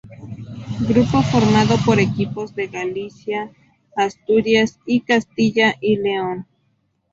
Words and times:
Grupo 0.87 1.21
formado 1.21 1.75
por 1.85 1.99
equipos 1.99 2.55
de 2.55 2.65
Galicia, 2.69 3.51
Asturias 3.95 4.79
y 4.87 5.01
Castilla 5.01 5.75
y 5.79 5.97
León. 5.97 6.47